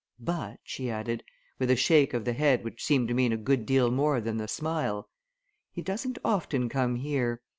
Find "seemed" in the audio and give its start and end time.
2.83-3.07